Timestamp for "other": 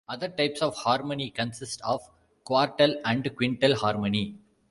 0.09-0.29